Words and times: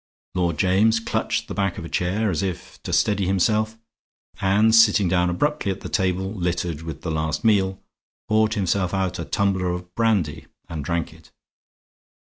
Lord 0.33 0.57
James 0.57 0.99
clutched 0.99 1.47
the 1.47 1.53
back 1.53 1.77
of 1.77 1.85
a 1.85 1.87
chair, 1.87 2.31
as 2.31 2.41
if 2.41 2.81
to 2.81 2.91
steady 2.91 3.27
himself, 3.27 3.77
and, 4.41 4.73
sitting 4.73 5.07
down 5.07 5.29
abruptly 5.29 5.71
at 5.71 5.81
the 5.81 5.89
table, 5.89 6.33
littered 6.33 6.81
with 6.81 7.01
the 7.03 7.11
last 7.11 7.43
meal, 7.43 7.79
poured 8.27 8.55
himself 8.55 8.95
out 8.95 9.19
a 9.19 9.25
tumbler 9.25 9.69
of 9.69 9.93
brandy 9.93 10.47
and 10.67 10.83
drank 10.83 11.13
it. 11.13 11.29